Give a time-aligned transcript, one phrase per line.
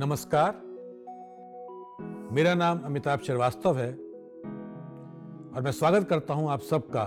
[0.00, 0.52] नमस्कार।
[2.32, 3.90] मेरा नाम अमिताभ श्रीवास्तव है
[5.54, 7.02] और मैं स्वागत करता हूँ आप सबका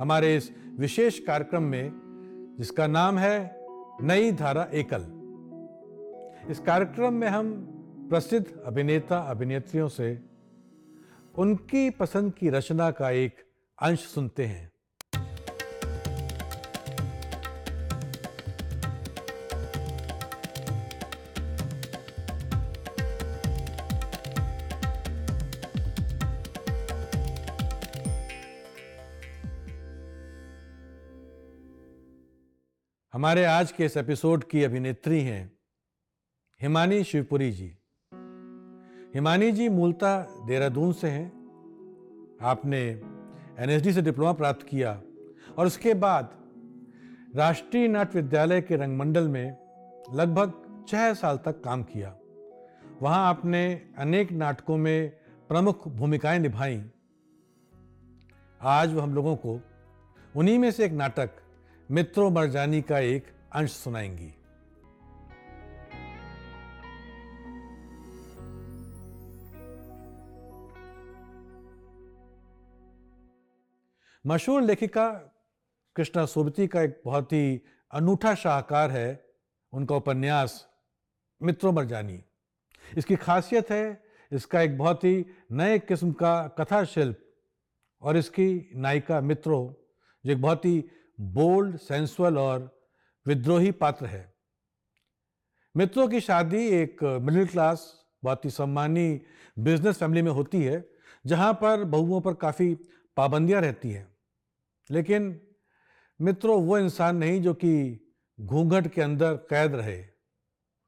[0.00, 1.92] हमारे इस विशेष कार्यक्रम में,
[2.58, 3.64] जिसका नाम है
[4.02, 5.06] नई धारा एकल।
[6.50, 7.52] इस कार्यक्रम में हम
[8.10, 10.24] प्रसिद्ध अभिनेता, अभिनेत्रियों से
[11.34, 13.44] उनकी पसंद की रचना का एक
[13.82, 14.69] अंश सुनते हैं।
[33.20, 35.52] हमारे आज के इस एपिसोड की अभिनेत्री हैं
[36.62, 37.76] हिमानी शिवपुरी जी।
[39.14, 41.28] हिमानी जी मूलतः देहरादून से हैं।
[42.42, 42.80] आपने
[43.58, 45.02] एनएसडी से डिप्लोमा प्राप्त किया
[45.58, 46.30] और उसके बाद
[47.36, 49.56] राष्ट्रीय नाट्य विद्यालय के रंगमंडल में
[50.12, 50.52] लगभग
[50.88, 52.16] छह साल तक काम किया।
[53.02, 55.10] वहाँ आपने अनेक नाटकों में
[55.48, 56.90] प्रमुख भूमिकाएँ निभाई।
[58.60, 59.60] आज हम लोगों को
[60.36, 61.30] उन्हीं में से एक नाटक
[61.90, 64.34] मित्रों मरजानी का एक अंश सुनाएँगी।
[74.26, 75.08] मशहूर लेखिका
[75.96, 79.34] कृष्णा सोबती का एक बहुत ही अनूठा शाहकार है,
[79.72, 80.68] उनका उपन्यास
[81.42, 82.22] मित्रों मरजानी।
[82.98, 87.18] इसकी खासियत है, इसका एक बहुत ही नए किस्म का कथा शिल्प
[88.02, 89.72] और इसकी नायिका मित्रों,
[90.26, 90.84] जो एक बहुत ही
[91.20, 92.84] बोल्ड, सेंसुअल और
[93.26, 94.34] विद्रोही पात्र है।
[95.76, 99.22] मित्रों की शादी एक मिडिल क्लास, बहुत ही सम्मानी
[99.58, 100.90] बिज़नेस फैमिली में होती है,
[101.26, 102.74] जहाँ पर बहुओं पर काफ़ी
[103.16, 104.16] पाबंदियाँ रहती हैं।
[104.90, 105.40] लेकिन
[106.20, 108.00] मित्रों, वो इंसान नहीं जो कि
[108.40, 110.04] घूंघट के अंदर कैद रहे।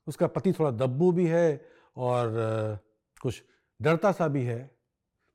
[0.07, 2.33] उसका पति थोड़ा दब्बू भी है और
[3.21, 3.43] कुछ
[3.83, 4.77] डरता सा भी है।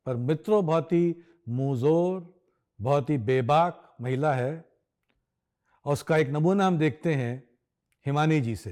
[0.05, 1.15] पर मित्रों, बहुत ही
[1.49, 2.41] मुँहजोर,
[2.81, 4.66] बहुत ही बेबाक महिला है।
[5.87, 7.49] और उसका एक नमूना हम देखते हैं
[8.05, 8.71] हिमानी जी से।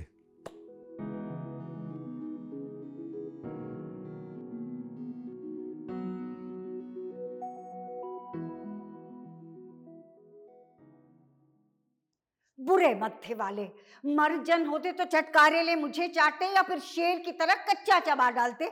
[12.59, 13.69] बुरे मत्थे वाले,
[14.05, 18.71] मर्जन होते तो चटकारे ले मुझे चाटते या फिर शेर की तरह कच्चा चबा डालते?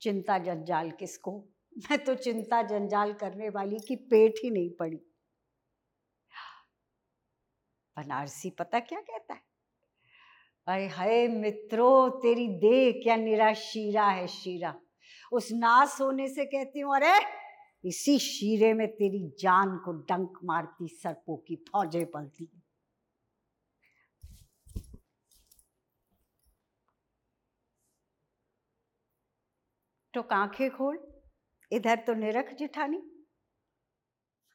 [0.00, 1.57] चिंता जंजाल किसको?
[1.78, 4.96] मैं तो चिंता जंजाल करने वाली की पेट ही नहीं पड़ी।
[7.96, 9.40] बनारसी पता क्या कहता है?
[10.66, 14.80] अरे हाय मित्रों, तेरी देह क्या निरा शीरा है शीरा।
[15.32, 17.20] उस नाश होने से कहती हूँ, अरे,
[17.84, 22.62] इसी शीरे में तेरी जान को डंक मारती, सर्पों की फौजें पलती।
[30.14, 31.07] तो आँखें खोल।
[31.72, 33.02] इधर तो निरख जिठानी।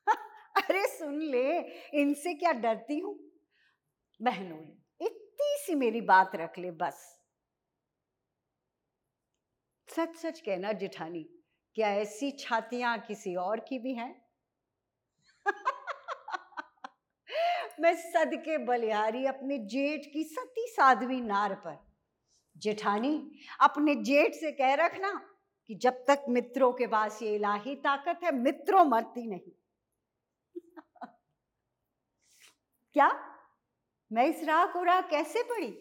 [0.55, 1.59] अरे सुन ले,
[1.93, 3.19] इनसे क्या डरती हूँ?
[4.21, 7.19] बहनों, इतनी सी मेरी बात रख ले बस।
[9.87, 11.29] सच सच कहना जिठानी,
[11.75, 14.25] क्या ऐसी छातियाँ किसी और की भी हैं?
[17.79, 21.87] मैं सदके बलिहारी अपने जेठ की सती साध्वी नार पर।
[22.57, 23.31] जेठानी,
[23.61, 25.32] अपने जेठ से कह रखना
[25.67, 29.51] कि जब तक मित्रों के पास ये इलाही ताकत है, मित्रों मरती नहीं।
[32.93, 33.29] क्या?
[34.11, 35.71] मैं इस राह को राह कैसे पड़ी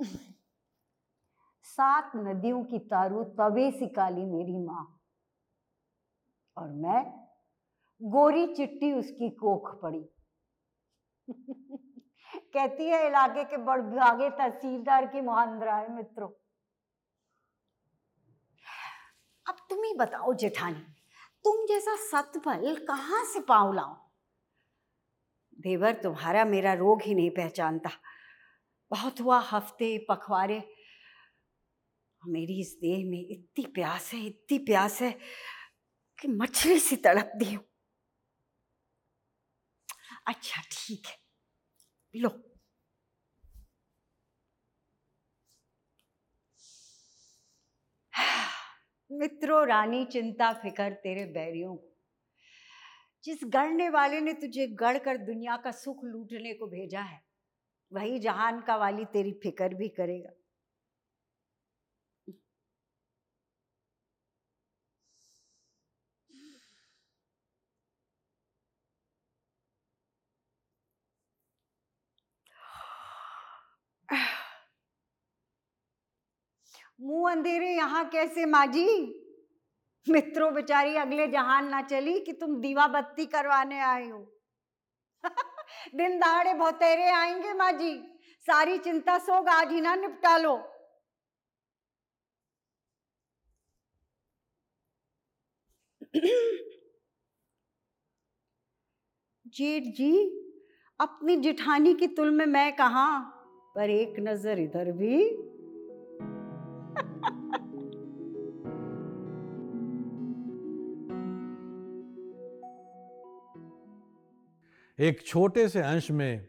[1.64, 5.00] सात नदियों की तारू तवे सिकाली मेरी माँ।
[6.56, 7.02] और मैं
[8.02, 10.04] गोरी चिट्टी उसकी कोख पड़ी
[12.54, 16.39] कहती है इलाके के बड़ भागे तहसीलदार की है, मित्रों।
[19.50, 20.80] अब तुम ही बताओ जेठानी,
[21.44, 23.96] तुम जैसा सतबल कहाँ से पाऊ लाओ?
[25.58, 27.90] देवर तुम्हारा मेरा रोग ही नहीं पहचानता।
[28.90, 30.62] बहुत हुआ हफ़्ते पखवारे।
[32.22, 35.10] मेरी इस देह में इतनी प्यास है, इतनी प्यास है
[36.18, 37.64] कि मछली सी तड़प दी हूँ।
[40.26, 41.16] अच्छा ठीक है।
[42.14, 42.49] लो।
[49.20, 51.86] मित्रों, रानी चिंता फिकर तेरे बैरियों को।
[53.24, 57.20] जिस गढ़ने वाले ने तुझे गढ़ कर दुनिया का सुख लूटने को भेजा है,
[57.92, 60.30] वही जहान का वाली तेरी फिकर भी करेगा।
[77.00, 79.16] मुँह अंधेरे यहाँ कैसे माँ जी
[80.06, 84.18] मित्रों बेचारी, अगले जहान ना चली कि तुम दीवा बत्ती करवाने आए हो।
[85.94, 87.92] दिन दहाड़े बहुतेरे आएँगे माँ जी
[88.46, 90.56] सारी चिंता सोग आज ही ना निपटा लो।
[99.46, 100.12] जेठ जी,
[101.00, 103.18] अपनी जिठानी की तुल में मैं कहा?
[103.74, 105.49] पर एक नज़र इधर भी।
[115.00, 116.46] एक छोटे से अंश में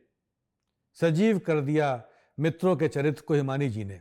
[0.98, 2.04] सजीव कर दिया
[2.38, 4.00] मित्रों के चरित्र को हिमानी जी ने।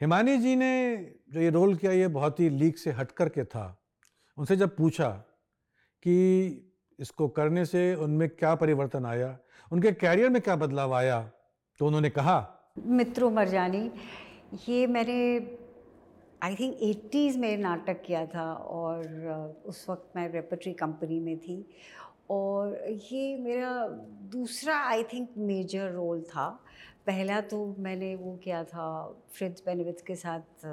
[0.00, 0.96] हिमानी जी ने
[1.30, 3.66] जो ये रोल किया, ये बहुत ही लीक से हट कर के था।
[4.38, 5.08] उनसे जब पूछा
[6.02, 6.14] कि
[6.98, 9.38] इसको करने से उनमें क्या परिवर्तन आया,
[9.72, 11.20] उनके कैरियर में क्या बदलाव आया
[11.80, 12.36] तो उन्होंने कहा,
[12.78, 13.90] मित्रों मरजानी,
[14.68, 15.16] ये मैंने
[16.42, 21.56] आई थिंक एट्टीज़ में नाटक किया था और उस वक्त मैं रेपट्री कंपनी में थी
[22.30, 23.86] और ये मेरा
[24.32, 26.48] दूसरा आई थिंक मेजर रोल था।
[27.06, 28.86] पहला तो मैंने वो किया था
[29.32, 30.64] फ्रिंस बेनिविथ के साथ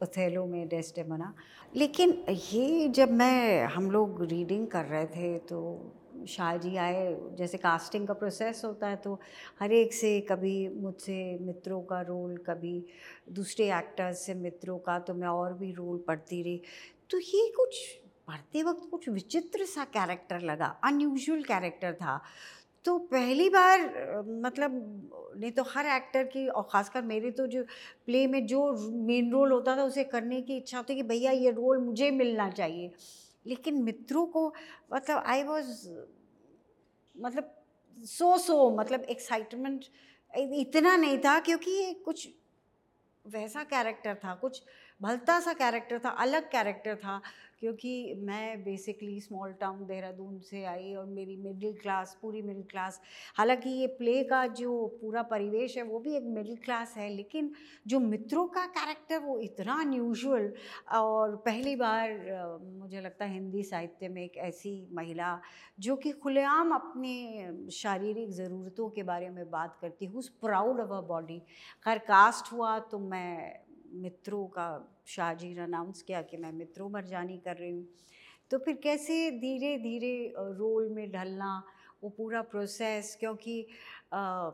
[0.00, 1.32] ओथेलो में डेस्टेमोना
[1.76, 5.58] लेकिन ये जब मैं, हम लोग रीडिंग कर रहे थे तो
[6.28, 9.18] शाह जी आए, जैसे कास्टिंग का प्रोसेस होता है तो
[9.60, 12.84] हर एक से कभी मुझसे मित्रों का रोल कभी
[13.32, 16.62] दूसरे एक्टर्स से मित्रों का तो मैं और भी रोल पढ़ती रही।
[17.10, 17.80] तो ये कुछ
[18.28, 22.20] पढ़ते वक्त कुछ विचित्र सा कैरेक्टर लगा अनयूजुअल कैरेक्टर था।
[22.84, 23.80] तो पहली बार
[24.44, 24.72] मतलब
[25.36, 27.62] नहीं तो हर एक्टर की, और ख़ासकर मेरे तो जो
[28.06, 28.60] प्ले में जो
[29.06, 32.48] मेन रोल होता था, उसे करने की इच्छा होती कि भैया ये रोल मुझे मिलना
[32.50, 32.92] चाहिए।
[33.46, 34.52] लेकिन मित्रों को
[34.92, 35.88] मतलब आई वॉज़
[37.14, 37.54] मतलब
[37.96, 39.84] सो सो मतलब एक्साइटमेंट
[40.32, 42.28] इतना नहीं था, क्योंकि ये कुछ
[43.24, 44.62] वैसा कैरेक्टर था, कुछ
[45.00, 47.20] भलता सा कैरेक्टर था, अलग कैरेक्टर था,
[47.60, 53.00] क्योंकि मैं बेसिकली स्मॉल टाउन देहरादून से आई और मेरी मिडिल क्लास पूरी मिडिल क्लास
[53.36, 57.52] हालाँकि ये प्ले का जो पूरा परिवेश है, वो भी एक मिडिल क्लास है, लेकिन
[57.86, 60.52] जो मित्रों का कैरेक्टर वो इतना अनयूजल
[60.92, 65.38] और पहली बार मुझे लगता है हिंदी साहित्य में एक ऐसी महिला
[65.80, 71.00] जो कि खुलेआम अपने शारीरिक ज़रूरतों के बारे में बात करती हूँ प्राउड ऑफ़ अ
[71.08, 71.38] बॉडी
[71.84, 73.61] खैर कास्ट हुआ तो मैं
[73.92, 74.68] मित्रों का
[75.06, 77.86] शाहजी ने अनाउंस किया कि मैं मित्रों मरजानी कर रही हूँ।
[78.50, 81.62] तो फिर कैसे धीरे धीरे रोल में ढलना
[82.02, 83.66] वो पूरा प्रोसेस क्योंकि
[84.12, 84.50] आ,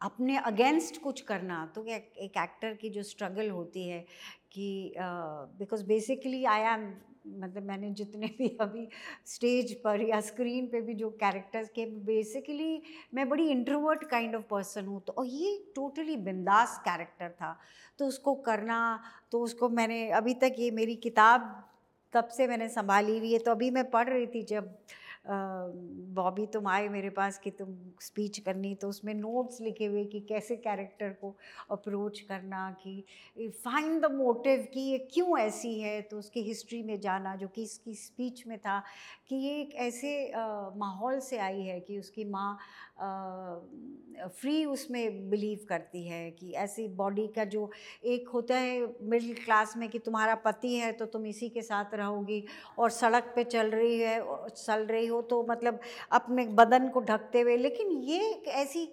[0.00, 4.04] अपने अगेंस्ट कुछ करना तो एक, एक एक्टर की जो स्ट्रगल होती है
[4.52, 6.90] कि बिकॉज़ बेसिकली आई एम
[7.40, 8.86] मतलब मैंने जितने भी अभी
[9.26, 12.82] स्टेज पर या स्क्रीन पे भी जो कैरेक्टर्स के बेसिकली
[13.14, 17.56] मैं बड़ी इंट्रोवर्ट काइंड ऑफ़ पर्सन हूँ। तो और ये टोटली बिंदास कैरेक्टर था।
[17.98, 18.78] तो उसको करना
[19.32, 21.50] तो उसको मैंने अभी तक ये मेरी किताब
[22.12, 24.74] तब से मैंने संभाली हुई है। तो अभी मैं पढ़ रही थी जब
[25.26, 30.20] बॉबी तुम आए मेरे पास कि तुम स्पीच करनी तो उसमें नोट्स लिखे हुए कि
[30.28, 31.34] कैसे कैरेक्टर को
[31.70, 36.98] अप्रोच करना, कि फाइंड द मोटिव कि ये क्यों ऐसी है तो उसकी हिस्ट्री में
[37.00, 38.82] जाना, जो कि इसकी स्पीच में था,
[39.28, 42.58] कि ये एक ऐसे माहौल से आई है कि उसकी माँ
[44.30, 47.70] फ्री उसमें बिलीव करती है कि ऐसी बॉडी का जो
[48.04, 51.94] एक होता है मिडिल क्लास में कि तुम्हारा पति है तो तुम इसी के साथ
[51.94, 52.42] रहोगी
[52.78, 55.80] और सड़क पे चल रही है चल रही हो तो मतलब
[56.12, 58.88] अपने बदन को ढकते हुए। लेकिन ये एक ऐसी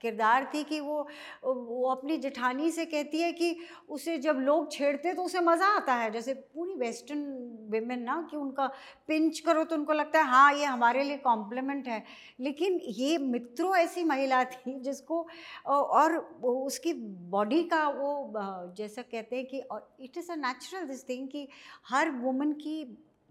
[0.00, 0.96] किरदार थी कि वो
[1.44, 3.56] वो अपनी जेठानी से कहती है कि
[3.88, 7.24] उसे जब लोग छेड़ते तो उसे मज़ा आता है। जैसे पूरी वेस्टर्न
[7.70, 8.66] वेमेन ना कि उनका
[9.08, 12.02] पिंच करो तो उनको लगता है हाँ ये हमारे लिए कॉम्प्लीमेंट है।
[12.40, 15.26] लेकिन ये मित्रों ऐसी महिला थी जिसको
[15.66, 16.92] और उसकी
[17.30, 18.32] बॉडी का वो
[18.76, 19.62] जैसा कहते हैं कि
[20.04, 21.46] it is a natural this thing कि
[21.90, 22.82] हर वुमन की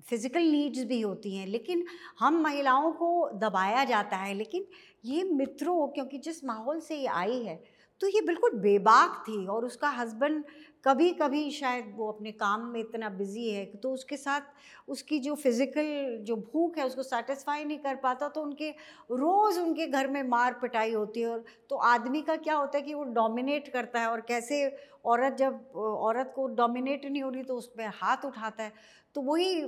[0.05, 1.85] फ़िज़िकल नीड्स भी होती हैं, लेकिन
[2.19, 4.65] हम महिलाओं को दबाया जाता है, लेकिन
[5.05, 7.63] ये मित्रों, क्योंकि जिस माहौल से ये आई है
[8.01, 10.43] तो ये बिल्कुल बेबाक थी और उसका हस्बैंड
[10.85, 14.41] कभी कभी शायद वो अपने काम में इतना बिज़ी है तो उसके साथ
[14.87, 18.69] उसकी जो फ़िज़िकल जो भूख है, उसको सेटिस्फाई नहीं कर पाता तो उनके
[19.11, 22.83] रोज़ उनके घर में मार पिटाई होती है और तो आदमी का क्या होता है
[22.83, 24.65] कि वो डोमिनेट करता है और कैसे
[25.05, 28.73] औरत जब, औरत को डोमिनेट नहीं हो रही तो उस पर हाथ उठाता है
[29.17, 29.61] तो वही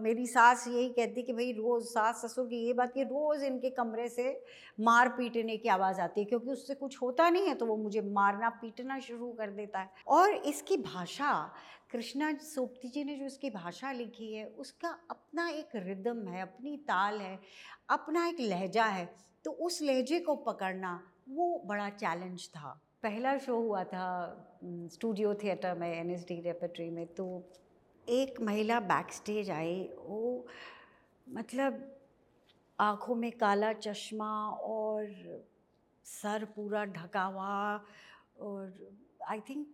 [0.00, 3.70] मेरी सास यही कहती कि भाई रोज़, सास ससुर की ये बात कि रोज़ इनके
[3.70, 4.26] कमरे से
[4.80, 8.00] मार पीटने की आवाज़ आती है, क्योंकि उससे कुछ होता नहीं है तो वो मुझे
[8.10, 11.32] मारना, पीटना शुरू कर देता है। और इसकी भाषा,
[11.92, 16.76] कृष्णा सोपती जी ने जो इसकी भाषा लिखी है, उसका अपना एक रिदम है, अपनी
[16.88, 17.38] ताल है,
[17.90, 19.08] अपना एक लहजा है
[19.44, 20.92] तो उस लहजे को पकड़ना
[21.30, 24.06] वो बड़ा चैलेंज था। पहला शो हुआ था
[24.92, 27.26] स्टूडियो थिएटर में एन एस डी रेपट्री में तो
[28.08, 30.46] एक महिला बैक स्टेज आई, वो
[31.28, 31.96] मतलब
[32.80, 35.06] आँखों में काला चश्मा और
[36.04, 37.84] सर पूरा ढका हुआ
[38.40, 38.72] और
[39.28, 39.66] आई थिंक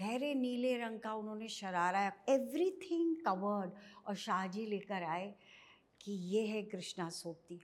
[0.00, 3.70] गहरे नीले रंग का उन्होंने शरारा एवरी थिंग कवर्ड
[4.06, 5.34] और शाहजी लेकर आए
[6.00, 7.60] कि ये है कृष्णा सोपती।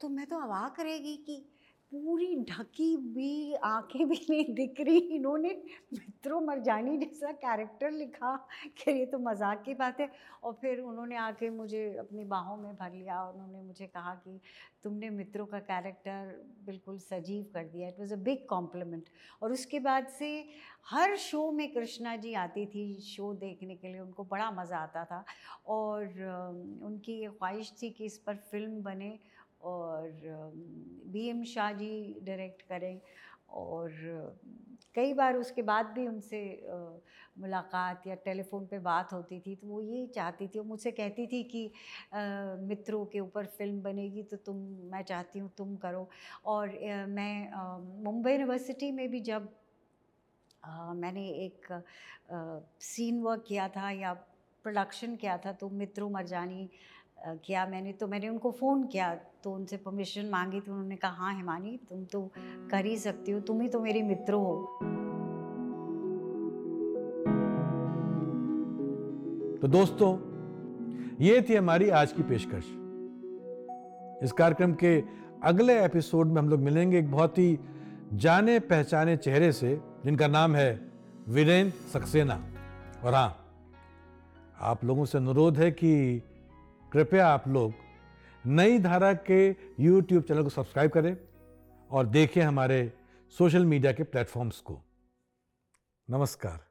[0.00, 1.44] तो मैं तो अवाक रहेगी कि
[1.92, 5.48] पूरी ढकी भी आँखें भी नहीं दिख रही। इन्होंने
[5.94, 8.34] मित्रों मरजानी जैसा कैरेक्टर लिखा
[8.78, 10.10] कि ये तो मज़ाक की बात है।
[10.44, 14.40] और फिर उन्होंने आके मुझे अपनी बाहों में भर लिया। और उन्होंने मुझे कहा कि
[14.84, 16.34] तुमने मित्रों का कैरेक्टर
[16.66, 19.08] बिल्कुल सजीव कर दिया। It was a big compliment
[19.42, 20.28] और उसके बाद से
[20.90, 25.04] हर शो में कृष्णा जी आती थी शो देखने के लिए। उनको बड़ा मज़ा आता
[25.04, 25.24] था।
[25.68, 26.04] और
[26.84, 29.18] उनकी ये ख्वाहिश थी कि इस पर फ़िल्म बने।
[29.60, 30.10] और
[31.12, 33.00] B M Shah ji direct करें
[33.50, 33.90] और
[34.94, 36.40] कई बार उसके बाद भी उनसे
[37.38, 41.26] मुलाकात या टेलीफोन पे बात होती थी तो वो ये चाहती थी, वो मुझसे कहती
[41.26, 41.70] थी कि
[42.68, 44.56] मित्रों के ऊपर फ़िल्म बनेगी तो तुम,
[44.92, 46.08] मैं चाहती हूँ तुम करो।
[46.46, 49.48] और मैं मुंबई यूनिवर्सिटी में भी जब
[50.96, 51.82] मैंने एक
[52.82, 54.12] सीन वर्क किया था या
[54.64, 56.68] प्रोडक्शन किया था तो मित्रों मरजानी
[57.26, 61.34] किया मैंने तो मैंने उनको फ़ोन किया तो उनसे परमिशन मांगी तो उन्होंने कहा हाँ
[61.36, 62.30] हिमानी, तुम तो
[62.70, 64.78] कर ही सकती हो, तुम ही तो मेरी मित्र हो।
[69.62, 70.16] तो दोस्तों,
[71.20, 72.64] ये थी हमारी आज की पेशकश।
[74.24, 75.02] इस कार्यक्रम के
[75.42, 77.58] अगले एपिसोड में हम लोग मिलेंगे एक बहुत ही
[78.14, 80.80] जाने पहचाने चेहरे से, जिनका नाम है
[81.28, 82.40] वीरेंद्र सक्सेना।
[83.04, 83.44] और हाँ
[84.60, 86.22] आप लोगों से अनुरोध है कि
[86.92, 87.72] कृपया आप लोग
[88.46, 91.16] नई धारा के YouTube चैनल को सब्सक्राइब करें
[91.90, 92.92] और देखें हमारे
[93.38, 94.82] सोशल मीडिया के प्लेटफॉर्म्स को।
[96.10, 96.67] नमस्कार।